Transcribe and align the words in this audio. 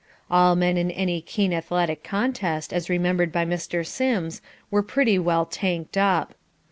All 0.31 0.55
men 0.55 0.77
in 0.77 0.89
any 0.89 1.21
keen 1.21 1.53
athletic 1.53 2.03
contest, 2.03 2.73
as 2.73 2.89
remembered 2.89 3.31
by 3.31 3.45
Mr. 3.45 3.85
Sims, 3.85 4.41
were 4.71 4.81
pretty 4.81 5.19
well 5.19 5.45
"tanked 5.45 5.95
up." 5.95 6.33